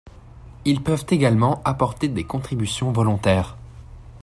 Il 0.65 0.77
s 0.77 0.83
peuvent 0.83 1.05
également 1.09 1.61
apporter 1.63 2.07
des 2.07 2.23
contributions 2.23 2.91
volontaires. 2.91 3.55